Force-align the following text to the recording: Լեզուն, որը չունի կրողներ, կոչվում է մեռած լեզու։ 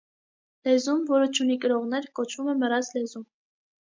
Լեզուն, 0.67 1.03
որը 1.11 1.27
չունի 1.33 1.57
կրողներ, 1.65 2.07
կոչվում 2.21 2.51
է 2.55 2.59
մեռած 2.63 2.91
լեզու։ 2.97 3.27